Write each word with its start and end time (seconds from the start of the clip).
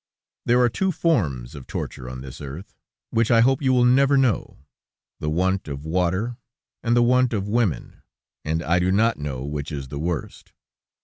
There 0.47 0.59
are 0.61 0.67
two 0.67 0.91
forms 0.91 1.53
of 1.53 1.67
torture 1.67 2.09
on 2.09 2.21
this 2.21 2.41
earth, 2.41 2.73
which 3.11 3.29
I 3.29 3.41
hope 3.41 3.61
you 3.61 3.71
will 3.71 3.85
never 3.85 4.17
know: 4.17 4.57
the 5.19 5.29
want 5.29 5.67
of 5.67 5.85
water, 5.85 6.37
and 6.81 6.97
the 6.97 7.03
want 7.03 7.33
of 7.33 7.47
women, 7.47 8.01
and 8.43 8.63
I 8.63 8.79
do 8.79 8.91
not 8.91 9.19
know 9.19 9.45
which 9.45 9.71
is 9.71 9.89
the 9.89 9.99
worst. 9.99 10.53